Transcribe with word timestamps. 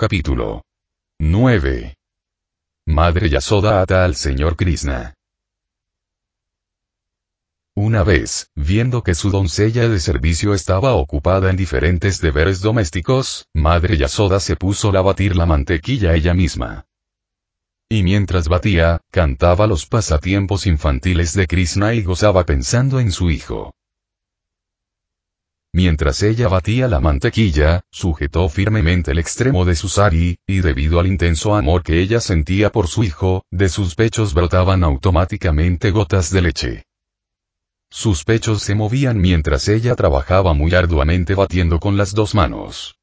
Capítulo 0.00 0.62
9. 1.20 1.94
Madre 2.86 3.28
Yasoda 3.28 3.82
ata 3.82 4.02
al 4.02 4.14
señor 4.14 4.56
Krishna. 4.56 5.12
Una 7.76 8.02
vez, 8.02 8.48
viendo 8.56 9.02
que 9.02 9.14
su 9.14 9.28
doncella 9.28 9.90
de 9.90 10.00
servicio 10.00 10.54
estaba 10.54 10.94
ocupada 10.94 11.50
en 11.50 11.58
diferentes 11.58 12.22
deberes 12.22 12.62
domésticos, 12.62 13.44
Madre 13.54 13.98
Yasoda 13.98 14.40
se 14.40 14.56
puso 14.56 14.88
a 14.96 15.02
batir 15.02 15.36
la 15.36 15.44
mantequilla 15.44 16.14
ella 16.14 16.32
misma. 16.32 16.86
Y 17.90 18.02
mientras 18.02 18.48
batía, 18.48 19.02
cantaba 19.10 19.66
los 19.66 19.84
pasatiempos 19.84 20.64
infantiles 20.64 21.34
de 21.34 21.46
Krishna 21.46 21.92
y 21.92 22.02
gozaba 22.02 22.46
pensando 22.46 23.00
en 23.00 23.12
su 23.12 23.30
hijo. 23.30 23.74
Mientras 25.72 26.22
ella 26.24 26.48
batía 26.48 26.88
la 26.88 26.98
mantequilla, 26.98 27.82
sujetó 27.92 28.48
firmemente 28.48 29.12
el 29.12 29.20
extremo 29.20 29.64
de 29.64 29.76
su 29.76 29.88
sari, 29.88 30.38
y 30.46 30.60
debido 30.60 30.98
al 30.98 31.06
intenso 31.06 31.54
amor 31.54 31.84
que 31.84 32.00
ella 32.00 32.20
sentía 32.20 32.70
por 32.70 32.88
su 32.88 33.04
hijo, 33.04 33.44
de 33.52 33.68
sus 33.68 33.94
pechos 33.94 34.34
brotaban 34.34 34.82
automáticamente 34.82 35.92
gotas 35.92 36.32
de 36.32 36.42
leche. 36.42 36.84
Sus 37.88 38.24
pechos 38.24 38.62
se 38.62 38.74
movían 38.74 39.20
mientras 39.20 39.68
ella 39.68 39.94
trabajaba 39.94 40.54
muy 40.54 40.74
arduamente 40.74 41.34
batiendo 41.34 41.78
con 41.78 41.96
las 41.96 42.14
dos 42.14 42.34
manos. 42.34 42.96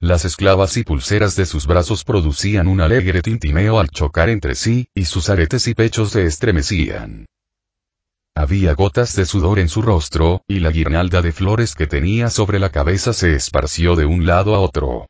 Las 0.00 0.24
esclavas 0.24 0.76
y 0.76 0.84
pulseras 0.84 1.36
de 1.36 1.44
sus 1.44 1.66
brazos 1.66 2.04
producían 2.04 2.68
un 2.68 2.80
alegre 2.80 3.20
tintineo 3.20 3.78
al 3.78 3.90
chocar 3.90 4.30
entre 4.30 4.54
sí, 4.54 4.88
y 4.94 5.04
sus 5.04 5.28
aretes 5.28 5.66
y 5.68 5.74
pechos 5.74 6.12
se 6.12 6.24
estremecían. 6.24 7.26
Había 8.48 8.72
gotas 8.72 9.14
de 9.14 9.26
sudor 9.26 9.58
en 9.58 9.68
su 9.68 9.82
rostro, 9.82 10.40
y 10.48 10.60
la 10.60 10.70
guirnalda 10.70 11.20
de 11.20 11.32
flores 11.32 11.74
que 11.74 11.86
tenía 11.86 12.30
sobre 12.30 12.58
la 12.58 12.70
cabeza 12.70 13.12
se 13.12 13.34
esparció 13.34 13.94
de 13.94 14.06
un 14.06 14.24
lado 14.24 14.54
a 14.54 14.60
otro. 14.60 15.06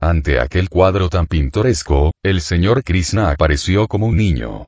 Ante 0.00 0.40
aquel 0.40 0.70
cuadro 0.70 1.10
tan 1.10 1.26
pintoresco, 1.26 2.10
el 2.22 2.40
señor 2.40 2.84
Krishna 2.84 3.30
apareció 3.30 3.86
como 3.86 4.06
un 4.06 4.16
niño. 4.16 4.64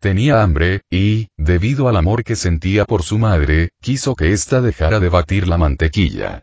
Tenía 0.00 0.42
hambre, 0.42 0.80
y, 0.90 1.28
debido 1.36 1.90
al 1.90 1.96
amor 1.96 2.24
que 2.24 2.36
sentía 2.36 2.86
por 2.86 3.02
su 3.02 3.18
madre, 3.18 3.68
quiso 3.82 4.14
que 4.14 4.32
ésta 4.32 4.62
dejara 4.62 4.98
de 4.98 5.10
batir 5.10 5.48
la 5.48 5.58
mantequilla. 5.58 6.42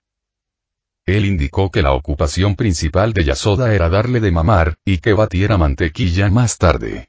Él 1.08 1.26
indicó 1.26 1.72
que 1.72 1.82
la 1.82 1.94
ocupación 1.94 2.56
principal 2.56 3.14
de 3.14 3.24
Yasoda 3.24 3.74
era 3.74 3.90
darle 3.90 4.20
de 4.20 4.30
mamar, 4.30 4.76
y 4.86 5.00
que 5.00 5.14
batiera 5.14 5.58
mantequilla 5.58 6.30
más 6.30 6.59
tarde. 6.59 7.08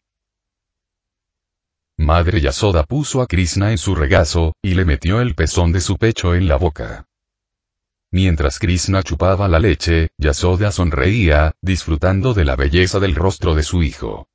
Madre 1.96 2.40
Yasoda 2.40 2.82
puso 2.82 3.22
a 3.22 3.26
Krishna 3.26 3.70
en 3.70 3.78
su 3.78 3.94
regazo, 3.94 4.54
y 4.62 4.74
le 4.74 4.84
metió 4.84 5.20
el 5.20 5.36
pezón 5.36 5.70
de 5.70 5.80
su 5.80 5.96
pecho 5.96 6.34
en 6.34 6.48
la 6.48 6.56
boca. 6.56 7.06
Mientras 8.10 8.58
Krishna 8.58 9.02
chupaba 9.04 9.46
la 9.46 9.60
leche, 9.60 10.10
Yasoda 10.18 10.72
sonreía, 10.72 11.52
disfrutando 11.62 12.34
de 12.34 12.44
la 12.44 12.56
belleza 12.56 12.98
del 12.98 13.14
rostro 13.14 13.54
de 13.54 13.62
su 13.62 13.84
hijo. 13.84 14.28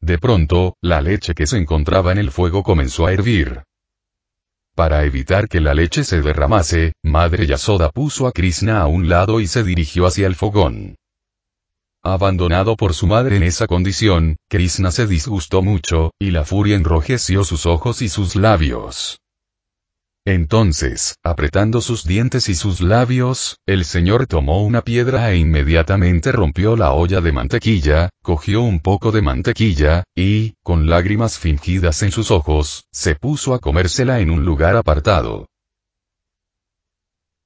De 0.00 0.18
pronto, 0.18 0.76
la 0.80 1.00
leche 1.00 1.34
que 1.34 1.46
se 1.46 1.58
encontraba 1.58 2.12
en 2.12 2.18
el 2.18 2.30
fuego 2.30 2.62
comenzó 2.62 3.06
a 3.06 3.12
hervir. 3.12 3.64
Para 4.74 5.04
evitar 5.04 5.48
que 5.48 5.60
la 5.60 5.74
leche 5.74 6.04
se 6.04 6.22
derramase, 6.22 6.92
Madre 7.02 7.46
Yasoda 7.46 7.90
puso 7.90 8.26
a 8.26 8.32
Krishna 8.32 8.80
a 8.80 8.86
un 8.86 9.08
lado 9.08 9.40
y 9.40 9.48
se 9.48 9.64
dirigió 9.64 10.06
hacia 10.06 10.28
el 10.28 10.36
fogón. 10.36 10.96
Abandonado 12.04 12.76
por 12.76 12.94
su 12.94 13.06
madre 13.06 13.36
en 13.36 13.44
esa 13.44 13.68
condición, 13.68 14.36
Krishna 14.48 14.90
se 14.90 15.06
disgustó 15.06 15.62
mucho, 15.62 16.10
y 16.18 16.32
la 16.32 16.44
furia 16.44 16.74
enrojeció 16.74 17.44
sus 17.44 17.64
ojos 17.64 18.02
y 18.02 18.08
sus 18.08 18.34
labios. 18.34 19.20
Entonces, 20.24 21.14
apretando 21.22 21.80
sus 21.80 22.04
dientes 22.04 22.48
y 22.48 22.56
sus 22.56 22.80
labios, 22.80 23.58
el 23.66 23.84
señor 23.84 24.26
tomó 24.26 24.64
una 24.64 24.82
piedra 24.82 25.30
e 25.30 25.36
inmediatamente 25.36 26.32
rompió 26.32 26.76
la 26.76 26.92
olla 26.92 27.20
de 27.20 27.30
mantequilla, 27.30 28.08
cogió 28.20 28.62
un 28.62 28.80
poco 28.80 29.12
de 29.12 29.22
mantequilla, 29.22 30.02
y, 30.16 30.54
con 30.64 30.88
lágrimas 30.88 31.38
fingidas 31.38 32.02
en 32.02 32.10
sus 32.10 32.32
ojos, 32.32 32.84
se 32.90 33.14
puso 33.14 33.54
a 33.54 33.60
comérsela 33.60 34.18
en 34.18 34.30
un 34.30 34.44
lugar 34.44 34.76
apartado. 34.76 35.46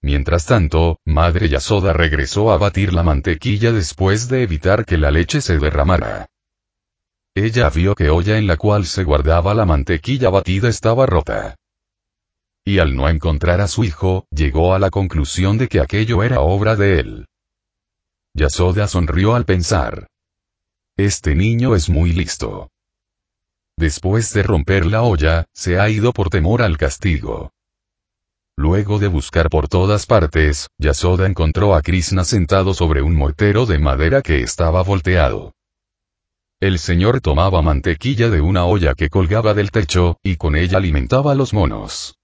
Mientras 0.06 0.47
tanto, 0.47 1.00
Madre 1.05 1.49
Yasoda 1.49 1.93
regresó 1.93 2.53
a 2.53 2.59
batir 2.59 2.93
la 2.93 3.03
mantequilla 3.03 3.72
después 3.72 4.28
de 4.28 4.44
evitar 4.44 4.84
que 4.84 4.99
la 4.99 5.11
leche 5.11 5.41
se 5.41 5.59
derramara. 5.59 6.28
Ella 7.34 7.69
vio 7.71 7.97
que 7.97 8.09
olla 8.09 8.39
en 8.39 8.47
la 8.47 8.56
cual 8.56 8.87
se 8.87 9.03
guardaba 9.03 9.53
la 9.53 9.65
mantequilla 9.65 10.31
batida 10.31 10.69
estaba 10.69 11.06
rota. 11.06 11.56
Y 12.65 12.78
al 12.78 12.95
no 12.95 13.09
encontrar 13.09 13.61
a 13.61 13.66
su 13.66 13.83
hijo, 13.83 14.28
llegó 14.31 14.75
a 14.75 14.78
la 14.78 14.91
conclusión 14.91 15.59
de 15.59 15.66
que 15.66 15.81
aquello 15.81 16.22
era 16.22 16.39
obra 16.39 16.77
de 16.77 17.00
él. 17.00 17.27
Yasoda 18.33 18.87
sonrió 18.87 19.34
al 19.34 19.45
pensar. 19.45 20.06
Este 20.97 21.34
niño 21.34 21.75
es 21.75 21.89
muy 21.89 22.12
listo. 22.12 22.71
Después 23.77 24.33
de 24.33 24.45
romper 24.45 24.87
la 24.87 25.03
olla, 25.03 25.47
se 25.53 25.81
ha 25.81 25.91
ido 25.91 26.12
por 26.12 26.31
temor 26.31 26.62
al 26.62 26.78
castigo. 26.78 27.50
Luego 28.59 28.99
de 28.99 29.09
buscar 29.09 29.50
por 29.50 29.69
todas 29.69 30.06
partes, 30.06 30.69
Yasoda 30.78 31.27
encontró 31.27 31.75
a 31.75 31.83
Krishna 31.83 32.25
sentado 32.25 32.72
sobre 32.72 33.03
un 33.03 33.15
mortero 33.15 33.67
de 33.67 33.78
madera 33.78 34.22
que 34.22 34.41
estaba 34.41 34.83
volteado. 34.83 35.53
El 36.59 36.78
señor 36.78 37.21
tomaba 37.21 37.61
mantequilla 37.61 38.31
de 38.31 38.41
una 38.41 38.65
olla 38.65 38.95
que 38.95 39.11
colgaba 39.11 39.53
del 39.53 39.71
techo, 39.71 40.16
y 40.22 40.37
con 40.37 40.56
ella 40.56 40.78
alimentaba 40.78 41.33
a 41.33 41.34
los 41.34 41.53
monos. 41.53 42.16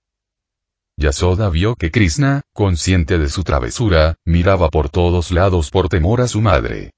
Yasoda 0.96 1.50
vio 1.50 1.74
que 1.74 1.90
Krishna, 1.90 2.40
consciente 2.54 3.18
de 3.18 3.28
su 3.28 3.44
travesura, 3.44 4.16
miraba 4.24 4.70
por 4.70 4.88
todos 4.88 5.32
lados 5.32 5.70
por 5.70 5.90
temor 5.90 6.22
a 6.22 6.28
su 6.28 6.40
madre. 6.40 6.92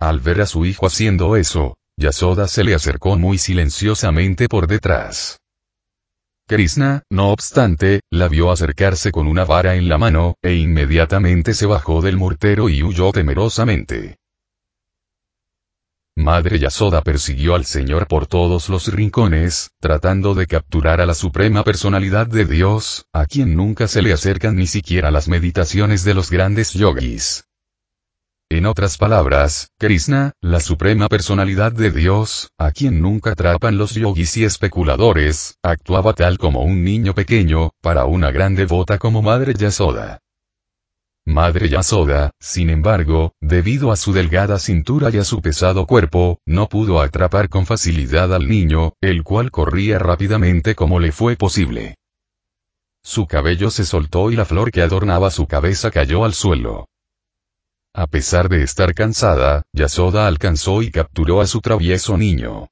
Al 0.00 0.20
ver 0.20 0.40
a 0.40 0.46
su 0.46 0.64
hijo 0.64 0.86
haciendo 0.86 1.36
eso, 1.36 1.76
Yasoda 1.98 2.48
se 2.48 2.64
le 2.64 2.74
acercó 2.74 3.18
muy 3.18 3.36
silenciosamente 3.36 4.48
por 4.48 4.68
detrás. 4.68 5.41
Krishna, 6.52 7.02
no 7.10 7.30
obstante, 7.30 8.02
la 8.10 8.28
vio 8.28 8.50
acercarse 8.50 9.10
con 9.10 9.26
una 9.26 9.46
vara 9.46 9.74
en 9.74 9.88
la 9.88 9.96
mano, 9.96 10.34
e 10.42 10.52
inmediatamente 10.52 11.54
se 11.54 11.64
bajó 11.64 12.02
del 12.02 12.18
mortero 12.18 12.68
y 12.68 12.82
huyó 12.82 13.10
temerosamente. 13.10 14.18
Madre 16.14 16.58
Yasoda 16.58 17.00
persiguió 17.00 17.54
al 17.54 17.64
Señor 17.64 18.06
por 18.06 18.26
todos 18.26 18.68
los 18.68 18.92
rincones, 18.92 19.70
tratando 19.80 20.34
de 20.34 20.46
capturar 20.46 21.00
a 21.00 21.06
la 21.06 21.14
suprema 21.14 21.64
personalidad 21.64 22.26
de 22.26 22.44
Dios, 22.44 23.06
a 23.14 23.24
quien 23.24 23.56
nunca 23.56 23.88
se 23.88 24.02
le 24.02 24.12
acercan 24.12 24.54
ni 24.54 24.66
siquiera 24.66 25.10
las 25.10 25.28
meditaciones 25.28 26.04
de 26.04 26.12
los 26.12 26.30
grandes 26.30 26.74
yogis. 26.74 27.46
En 28.54 28.66
otras 28.66 28.98
palabras, 28.98 29.70
Krishna, 29.78 30.34
la 30.42 30.60
suprema 30.60 31.08
personalidad 31.08 31.72
de 31.72 31.90
Dios, 31.90 32.50
a 32.58 32.70
quien 32.70 33.00
nunca 33.00 33.30
atrapan 33.30 33.78
los 33.78 33.94
yogis 33.94 34.36
y 34.36 34.44
especuladores, 34.44 35.56
actuaba 35.62 36.12
tal 36.12 36.36
como 36.36 36.60
un 36.60 36.84
niño 36.84 37.14
pequeño, 37.14 37.70
para 37.80 38.04
una 38.04 38.30
gran 38.30 38.54
devota 38.54 38.98
como 38.98 39.22
Madre 39.22 39.54
Yasoda. 39.54 40.20
Madre 41.24 41.70
Yasoda, 41.70 42.32
sin 42.40 42.68
embargo, 42.68 43.32
debido 43.40 43.90
a 43.90 43.96
su 43.96 44.12
delgada 44.12 44.58
cintura 44.58 45.08
y 45.10 45.16
a 45.16 45.24
su 45.24 45.40
pesado 45.40 45.86
cuerpo, 45.86 46.38
no 46.44 46.68
pudo 46.68 47.00
atrapar 47.00 47.48
con 47.48 47.64
facilidad 47.64 48.34
al 48.34 48.46
niño, 48.46 48.92
el 49.00 49.22
cual 49.22 49.50
corría 49.50 49.98
rápidamente 49.98 50.74
como 50.74 51.00
le 51.00 51.10
fue 51.10 51.36
posible. 51.36 51.94
Su 53.02 53.26
cabello 53.26 53.70
se 53.70 53.86
soltó 53.86 54.30
y 54.30 54.36
la 54.36 54.44
flor 54.44 54.70
que 54.70 54.82
adornaba 54.82 55.30
su 55.30 55.46
cabeza 55.46 55.90
cayó 55.90 56.26
al 56.26 56.34
suelo. 56.34 56.90
A 57.94 58.06
pesar 58.06 58.48
de 58.48 58.62
estar 58.62 58.94
cansada, 58.94 59.64
Yasoda 59.74 60.26
alcanzó 60.26 60.80
y 60.80 60.90
capturó 60.90 61.42
a 61.42 61.46
su 61.46 61.60
travieso 61.60 62.16
niño. 62.16 62.68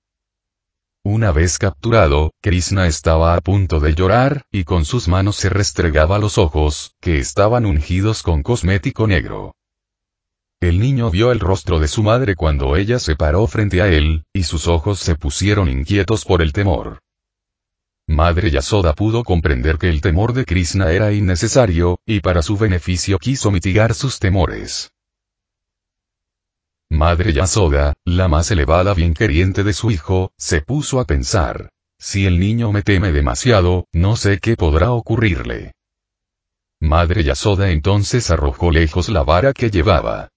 Una 1.05 1.31
vez 1.31 1.59
capturado, 1.59 2.33
Krishna 2.41 2.87
estaba 2.87 3.35
a 3.35 3.41
punto 3.43 3.81
de 3.81 3.95
llorar, 3.95 4.45
y 4.51 4.65
con 4.65 4.87
sus 4.87 5.09
manos 5.09 5.37
se 5.37 5.51
restregaba 5.51 6.19
los 6.19 6.39
ojos, 6.39 6.95
que 7.01 7.19
estaban 7.19 7.67
ungidos 7.67 8.23
con 8.23 8.43
cosmético 8.43 9.07
negro. 9.07 9.55
El 10.59 10.79
niño 10.79 11.11
vio 11.11 11.33
el 11.33 11.41
rostro 11.41 11.81
de 11.81 11.89
su 11.89 12.03
madre 12.03 12.35
cuando 12.35 12.77
ella 12.77 12.99
se 12.99 13.15
paró 13.15 13.47
frente 13.47 13.83
a 13.83 13.89
él, 13.89 14.25
y 14.33 14.45
sus 14.45 14.69
ojos 14.69 15.01
se 15.01 15.17
pusieron 15.17 15.69
inquietos 15.69 16.25
por 16.25 16.41
el 16.41 16.55
temor. 16.55 17.01
Madre 18.07 18.51
Yasoda 18.51 18.95
pudo 18.95 19.23
comprender 19.23 19.77
que 19.77 19.91
el 19.91 20.01
temor 20.01 20.33
de 20.33 20.47
Krishna 20.47 20.93
era 20.93 21.13
innecesario, 21.13 21.99
y 22.07 22.21
para 22.21 22.41
su 22.41 22.57
beneficio 22.57 23.19
quiso 23.19 23.51
mitigar 23.51 23.95
sus 23.95 24.19
temores. 24.19 24.91
Madre 26.91 27.33
Yasoda, 27.33 27.95
la 28.05 28.27
más 28.27 28.51
elevada 28.51 28.95
bien 28.95 29.15
queriente 29.15 29.63
de 29.63 29.73
su 29.73 29.93
hijo, 29.93 30.33
se 30.37 30.61
puso 30.61 30.99
a 30.99 31.05
pensar. 31.05 31.71
Si 31.99 32.27
el 32.27 32.41
niño 32.41 32.73
me 32.73 32.83
teme 32.83 33.13
demasiado, 33.13 33.87
no 33.93 34.17
sé 34.17 34.39
qué 34.39 34.57
podrá 34.57 34.91
ocurrirle. 34.91 35.73
Madre 36.81 37.23
Yasoda 37.23 37.71
entonces 37.71 38.31
arrojó 38.31 38.73
lejos 38.73 39.09
la 39.09 39.23
vara 39.23 39.53
que 39.53 39.71
llevaba. 39.71 40.31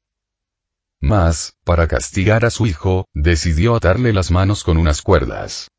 Mas, 1.01 1.55
para 1.63 1.87
castigar 1.87 2.45
a 2.45 2.51
su 2.51 2.67
hijo, 2.67 3.07
decidió 3.13 3.75
atarle 3.75 4.13
las 4.13 4.29
manos 4.29 4.63
con 4.63 4.77
unas 4.77 5.01
cuerdas. 5.01 5.69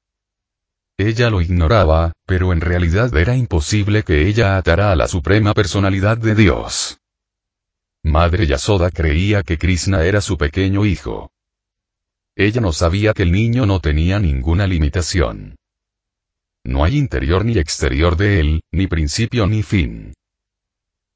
Ella 0.98 1.30
lo 1.30 1.40
ignoraba, 1.40 2.12
pero 2.26 2.52
en 2.52 2.60
realidad 2.60 3.16
era 3.16 3.36
imposible 3.36 4.02
que 4.02 4.26
ella 4.26 4.56
atara 4.56 4.90
a 4.90 4.96
la 4.96 5.06
suprema 5.06 5.54
personalidad 5.54 6.18
de 6.18 6.34
Dios. 6.34 6.98
Madre 8.04 8.46
Yasoda 8.46 8.90
creía 8.90 9.42
que 9.42 9.56
Krishna 9.56 10.04
era 10.04 10.20
su 10.20 10.36
pequeño 10.36 10.84
hijo. 10.84 11.32
Ella 12.36 12.60
no 12.60 12.72
sabía 12.72 13.14
que 13.14 13.22
el 13.22 13.32
niño 13.32 13.64
no 13.64 13.80
tenía 13.80 14.18
ninguna 14.18 14.66
limitación. 14.66 15.56
No 16.64 16.84
hay 16.84 16.98
interior 16.98 17.46
ni 17.46 17.56
exterior 17.58 18.16
de 18.16 18.40
él, 18.40 18.60
ni 18.72 18.88
principio 18.88 19.46
ni 19.46 19.62
fin. 19.62 20.12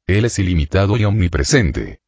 Él 0.06 0.24
es 0.24 0.38
ilimitado 0.38 0.96
y 0.96 1.04
omnipresente. 1.04 2.00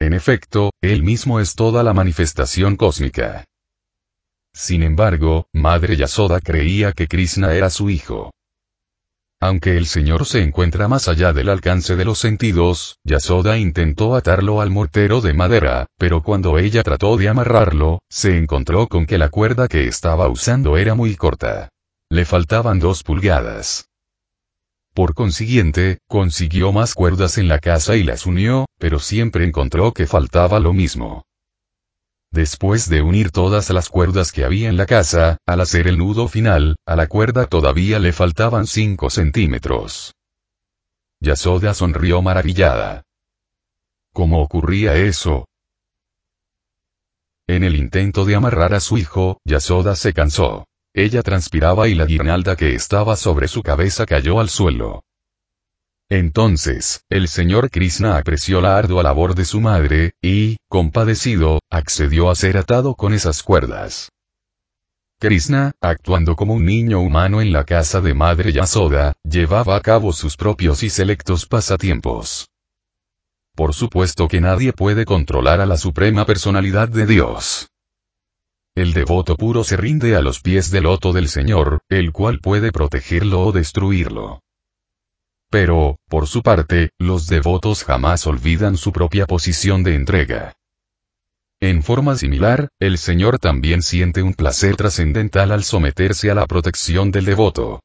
En 0.00 0.14
efecto, 0.14 0.70
él 0.80 1.02
mismo 1.02 1.38
es 1.38 1.54
toda 1.54 1.82
la 1.82 1.92
manifestación 1.92 2.76
cósmica. 2.76 3.44
Sin 4.54 4.82
embargo, 4.82 5.46
Madre 5.52 5.96
Yasoda 5.96 6.40
creía 6.40 6.92
que 6.92 7.06
Krishna 7.06 7.54
era 7.54 7.68
su 7.68 7.90
hijo. 7.90 8.32
Aunque 9.44 9.76
el 9.76 9.84
Señor 9.84 10.24
se 10.24 10.42
encuentra 10.42 10.88
más 10.88 11.06
allá 11.06 11.34
del 11.34 11.50
alcance 11.50 11.96
de 11.96 12.06
los 12.06 12.18
sentidos, 12.18 12.96
Yasoda 13.04 13.58
intentó 13.58 14.14
atarlo 14.14 14.62
al 14.62 14.70
mortero 14.70 15.20
de 15.20 15.34
madera, 15.34 15.84
pero 15.98 16.22
cuando 16.22 16.58
ella 16.58 16.82
trató 16.82 17.18
de 17.18 17.28
amarrarlo, 17.28 17.98
se 18.08 18.38
encontró 18.38 18.88
con 18.88 19.04
que 19.04 19.18
la 19.18 19.28
cuerda 19.28 19.68
que 19.68 19.86
estaba 19.86 20.28
usando 20.28 20.78
era 20.78 20.94
muy 20.94 21.14
corta. 21.14 21.68
Le 22.08 22.24
faltaban 22.24 22.78
dos 22.78 23.02
pulgadas. 23.02 23.90
Por 24.94 25.12
consiguiente, 25.12 25.98
consiguió 26.08 26.72
más 26.72 26.94
cuerdas 26.94 27.36
en 27.36 27.48
la 27.48 27.58
casa 27.58 27.96
y 27.96 28.02
las 28.02 28.24
unió, 28.24 28.64
pero 28.78 28.98
siempre 28.98 29.44
encontró 29.44 29.92
que 29.92 30.06
faltaba 30.06 30.58
lo 30.58 30.72
mismo. 30.72 31.22
Después 32.34 32.88
de 32.88 33.00
unir 33.00 33.30
todas 33.30 33.70
las 33.70 33.88
cuerdas 33.88 34.32
que 34.32 34.44
había 34.44 34.68
en 34.68 34.76
la 34.76 34.86
casa, 34.86 35.38
al 35.46 35.60
hacer 35.60 35.86
el 35.86 35.98
nudo 35.98 36.26
final, 36.26 36.74
a 36.84 36.96
la 36.96 37.06
cuerda 37.06 37.46
todavía 37.46 38.00
le 38.00 38.12
faltaban 38.12 38.66
5 38.66 39.08
centímetros. 39.08 40.14
Yasoda 41.20 41.74
sonrió 41.74 42.22
maravillada. 42.22 43.04
¿Cómo 44.12 44.42
ocurría 44.42 44.96
eso? 44.96 45.46
En 47.46 47.62
el 47.62 47.76
intento 47.76 48.24
de 48.24 48.34
amarrar 48.34 48.74
a 48.74 48.80
su 48.80 48.98
hijo, 48.98 49.38
Yasoda 49.44 49.94
se 49.94 50.12
cansó. 50.12 50.66
Ella 50.92 51.22
transpiraba 51.22 51.86
y 51.86 51.94
la 51.94 52.04
guirnalda 52.04 52.56
que 52.56 52.74
estaba 52.74 53.14
sobre 53.14 53.46
su 53.46 53.62
cabeza 53.62 54.06
cayó 54.06 54.40
al 54.40 54.48
suelo. 54.48 55.04
Entonces, 56.10 57.02
el 57.08 57.28
señor 57.28 57.70
Krishna 57.70 58.16
apreció 58.18 58.60
la 58.60 58.76
ardua 58.76 59.02
labor 59.02 59.34
de 59.34 59.44
su 59.44 59.60
madre, 59.60 60.12
y, 60.22 60.58
compadecido, 60.68 61.60
accedió 61.70 62.30
a 62.30 62.34
ser 62.34 62.56
atado 62.58 62.94
con 62.94 63.14
esas 63.14 63.42
cuerdas. 63.42 64.10
Krishna, 65.18 65.72
actuando 65.80 66.36
como 66.36 66.54
un 66.54 66.66
niño 66.66 67.00
humano 67.00 67.40
en 67.40 67.52
la 67.52 67.64
casa 67.64 68.00
de 68.00 68.12
madre 68.12 68.52
Yasoda, 68.52 69.14
llevaba 69.22 69.76
a 69.76 69.80
cabo 69.80 70.12
sus 70.12 70.36
propios 70.36 70.82
y 70.82 70.90
selectos 70.90 71.46
pasatiempos. 71.46 72.48
Por 73.54 73.72
supuesto 73.72 74.28
que 74.28 74.40
nadie 74.40 74.72
puede 74.72 75.04
controlar 75.04 75.60
a 75.60 75.66
la 75.66 75.78
suprema 75.78 76.26
personalidad 76.26 76.88
de 76.88 77.06
Dios. 77.06 77.70
El 78.74 78.92
devoto 78.92 79.36
puro 79.36 79.62
se 79.62 79.76
rinde 79.76 80.16
a 80.16 80.20
los 80.20 80.40
pies 80.40 80.70
del 80.72 80.84
loto 80.84 81.12
del 81.12 81.28
Señor, 81.28 81.80
el 81.88 82.12
cual 82.12 82.40
puede 82.40 82.72
protegerlo 82.72 83.40
o 83.42 83.52
destruirlo. 83.52 84.40
Pero, 85.54 86.00
por 86.08 86.26
su 86.26 86.42
parte, 86.42 86.90
los 86.98 87.28
devotos 87.28 87.84
jamás 87.84 88.26
olvidan 88.26 88.76
su 88.76 88.90
propia 88.90 89.24
posición 89.24 89.84
de 89.84 89.94
entrega. 89.94 90.54
En 91.60 91.84
forma 91.84 92.16
similar, 92.16 92.70
el 92.80 92.98
Señor 92.98 93.38
también 93.38 93.80
siente 93.80 94.20
un 94.24 94.34
placer 94.34 94.74
trascendental 94.74 95.52
al 95.52 95.62
someterse 95.62 96.28
a 96.28 96.34
la 96.34 96.48
protección 96.48 97.12
del 97.12 97.26
devoto. 97.26 97.84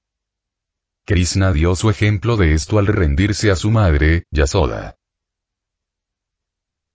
Krishna 1.05 1.53
dio 1.53 1.75
su 1.75 1.91
ejemplo 1.91 2.37
de 2.37 2.55
esto 2.55 2.79
al 2.79 2.87
rendirse 2.87 3.51
a 3.51 3.55
su 3.55 3.69
madre, 3.69 4.23
Yasoda. 4.31 4.95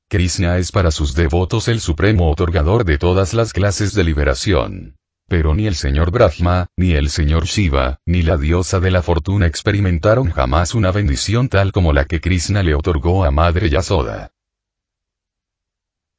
Krishna 0.09 0.59
es 0.59 0.73
para 0.73 0.91
sus 0.91 1.15
devotos 1.15 1.69
el 1.69 1.79
supremo 1.79 2.29
otorgador 2.33 2.85
de 2.85 2.99
todas 2.99 3.33
las 3.33 3.53
clases 3.53 3.95
de 3.95 4.03
liberación. 4.03 4.97
Pero 5.27 5.55
ni 5.55 5.67
el 5.67 5.75
señor 5.75 6.11
Brahma, 6.11 6.67
ni 6.77 6.93
el 6.93 7.09
señor 7.09 7.45
Shiva, 7.45 7.99
ni 8.07 8.23
la 8.23 8.37
diosa 8.37 8.81
de 8.81 8.91
la 8.91 9.03
fortuna 9.03 9.47
experimentaron 9.47 10.31
jamás 10.31 10.75
una 10.75 10.93
bendición 10.93 11.49
tal 11.49 11.73
como 11.73 11.93
la 11.93 12.05
que 12.05 12.21
Krishna 12.21 12.63
le 12.63 12.75
otorgó 12.75 13.25
a 13.25 13.31
Madre 13.31 13.71
Yasoda. 13.71 14.31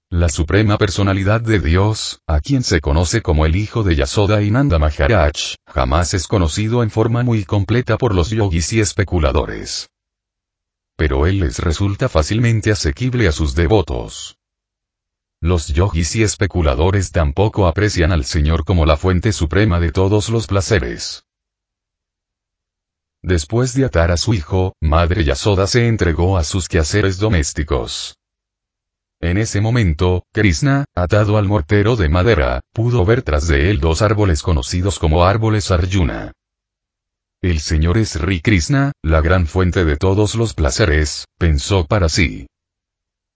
La 0.10 0.30
suprema 0.30 0.78
personalidad 0.78 1.42
de 1.42 1.60
Dios, 1.60 2.22
a 2.28 2.40
quien 2.40 2.64
se 2.64 2.82
conoce 2.82 3.22
como 3.22 3.46
el 3.46 3.56
hijo 3.56 3.84
de 3.84 3.96
Yasoda 3.96 4.42
y 4.42 4.52
Nanda 4.52 4.80
Maharaj, 4.80 5.56
jamás 5.68 6.14
es 6.14 6.28
conocido 6.28 6.84
en 6.84 6.90
forma 6.90 7.24
muy 7.24 7.44
completa 7.44 7.98
por 7.98 8.16
los 8.16 8.30
yogis 8.30 8.74
y 8.74 8.80
especuladores 8.80 9.90
pero 10.96 11.28
él 11.28 11.40
les 11.40 11.60
resulta 11.60 12.10
fácilmente 12.10 12.72
asequible 12.72 13.28
a 13.28 13.32
sus 13.32 13.56
devotos. 13.56 14.38
Los 15.46 15.68
yogis 15.68 16.16
y 16.16 16.24
especuladores 16.24 17.12
tampoco 17.12 17.68
aprecian 17.68 18.12
al 18.12 18.26
Señor 18.26 18.66
como 18.66 18.88
la 18.88 18.98
fuente 18.98 19.32
suprema 19.32 19.80
de 19.80 19.92
todos 19.92 20.30
los 20.30 20.48
placeres. 20.48 21.24
Después 23.22 23.76
de 23.76 23.86
atar 23.86 24.10
a 24.10 24.18
su 24.18 24.34
hijo, 24.34 24.74
Madre 24.82 25.24
Yasoda 25.24 25.68
se 25.68 25.88
entregó 25.88 26.40
a 26.40 26.44
sus 26.44 26.68
quehaceres 26.68 27.20
domésticos. 27.20 28.18
En 29.22 29.38
ese 29.38 29.62
momento, 29.62 30.24
Krishna, 30.34 30.86
atado 30.96 31.38
al 31.38 31.46
mortero 31.46 31.96
de 31.96 32.10
madera, 32.10 32.62
pudo 32.74 33.06
ver 33.06 33.22
tras 33.22 33.48
de 33.48 33.70
él 33.70 33.80
dos 33.80 34.02
árboles 34.02 34.42
conocidos 34.42 34.98
como 34.98 35.26
árboles 35.26 35.70
Arjuna. 35.70 36.32
El 37.44 37.60
Señor 37.60 38.00
es 38.00 38.18
Krishna, 38.42 38.94
la 39.04 39.22
gran 39.22 39.46
fuente 39.46 39.86
de 39.86 39.96
todos 39.96 40.34
los 40.34 40.56
placeres, 40.56 41.28
pensó 41.38 41.86
para 41.86 42.10
sí. 42.10 42.48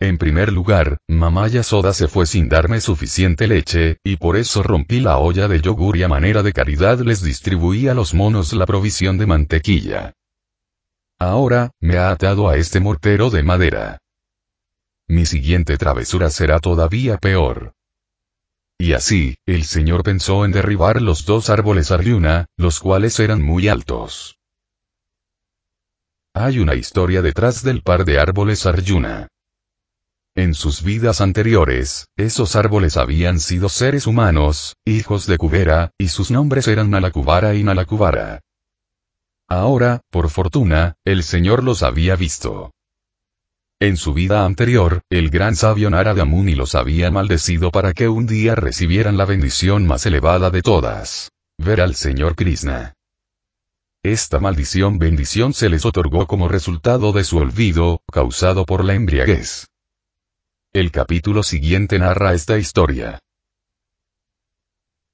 En 0.02 0.18
primer 0.18 0.54
lugar, 0.54 1.00
mamá 1.10 1.50
Yasoda 1.50 1.94
se 1.94 2.08
fue 2.08 2.26
sin 2.26 2.48
darme 2.48 2.80
suficiente 2.80 3.48
leche, 3.48 3.98
y 4.02 4.16
por 4.16 4.38
eso 4.38 4.64
rompí 4.64 5.02
la 5.02 5.18
olla 5.18 5.50
de 5.50 5.60
yogur 5.60 5.98
y 5.98 6.04
a 6.04 6.08
manera 6.08 6.42
de 6.42 6.54
caridad 6.54 7.00
les 7.00 7.22
distribuí 7.22 7.90
a 7.90 7.94
los 7.94 8.14
monos 8.14 8.54
la 8.54 8.66
provisión 8.66 9.18
de 9.18 9.26
mantequilla. 9.26 10.14
Ahora, 11.20 11.72
me 11.82 11.98
ha 11.98 12.12
atado 12.12 12.48
a 12.48 12.56
este 12.56 12.80
mortero 12.80 13.30
de 13.30 13.44
madera. 13.44 13.98
Mi 15.10 15.26
siguiente 15.26 15.78
travesura 15.78 16.30
será 16.30 16.60
todavía 16.60 17.18
peor. 17.18 17.74
Y 18.78 18.94
así, 18.94 19.36
el 19.46 19.66
señor 19.66 20.04
pensó 20.04 20.46
en 20.46 20.54
derribar 20.54 21.02
los 21.02 21.26
dos 21.26 21.50
árboles 21.50 21.92
Arjuna, 21.92 22.46
los 22.56 22.80
cuales 22.80 23.20
eran 23.20 23.42
muy 23.42 23.68
altos. 23.68 24.38
Hay 26.34 26.60
una 26.60 26.76
historia 26.76 27.22
detrás 27.22 27.64
del 27.64 27.82
par 27.82 28.06
de 28.06 28.18
árboles 28.18 28.66
Arjuna. 28.66 29.28
En 30.40 30.54
sus 30.54 30.84
vidas 30.84 31.20
anteriores, 31.20 32.08
esos 32.16 32.56
árboles 32.56 32.96
habían 32.96 33.42
sido 33.42 33.68
seres 33.68 34.08
humanos, 34.08 34.78
hijos 34.86 35.28
de 35.28 35.38
Kubera, 35.38 35.92
y 35.98 36.08
sus 36.08 36.32
nombres 36.32 36.70
eran 36.70 36.90
Nalakubara 36.90 37.56
y 37.56 37.66
Nalakubara. 37.66 38.40
Ahora, 39.50 40.00
por 40.10 40.30
fortuna, 40.30 40.96
el 41.04 41.24
Señor 41.24 41.62
los 41.62 41.84
había 41.84 42.16
visto. 42.16 42.72
En 43.82 43.98
su 43.98 44.14
vida 44.14 44.46
anterior, 44.46 45.02
el 45.10 45.30
gran 45.30 45.58
sabio 45.58 45.90
Narada 45.90 46.24
Muni 46.24 46.56
los 46.56 46.74
había 46.74 47.12
maldecido 47.12 47.70
para 47.70 47.92
que 47.92 48.08
un 48.08 48.26
día 48.26 48.56
recibieran 48.56 49.18
la 49.18 49.26
bendición 49.26 49.86
más 49.86 50.06
elevada 50.06 50.52
de 50.52 50.62
todas. 50.62 51.32
Ver 51.58 51.82
al 51.82 51.96
Señor 51.96 52.38
Krishna. 52.38 52.94
Esta 54.04 54.40
maldición 54.40 55.00
bendición 55.00 55.54
se 55.54 55.68
les 55.68 55.86
otorgó 55.86 56.28
como 56.28 56.48
resultado 56.48 57.12
de 57.12 57.26
su 57.26 57.40
olvido, 57.40 58.00
causado 58.10 58.66
por 58.66 58.86
la 58.86 58.94
embriaguez. 58.94 59.68
El 60.72 60.92
capítulo 60.92 61.42
siguiente 61.42 61.98
narra 61.98 62.36
esta 62.36 62.60
historia. 62.60 63.18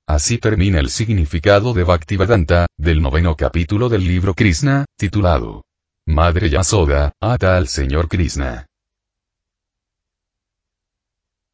Así 0.05 0.37
termina 0.37 0.81
el 0.81 0.89
significado 0.89 1.73
de 1.73 1.85
Bhaktivedanta, 1.85 2.67
del 2.75 3.01
noveno 3.01 3.37
capítulo 3.37 3.87
del 3.87 4.03
libro 4.05 4.33
Krishna, 4.33 4.83
titulado 4.97 5.63
Madre 6.05 6.49
Yasoda, 6.49 7.13
ata 7.21 7.55
al 7.55 7.69
Señor 7.69 8.09
Krishna. 8.09 8.65